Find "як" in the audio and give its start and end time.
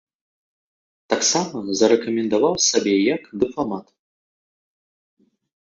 3.15-3.21